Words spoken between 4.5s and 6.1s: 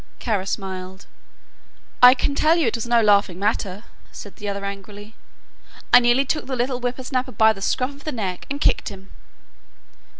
angrily, "I